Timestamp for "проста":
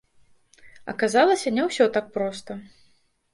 2.17-2.59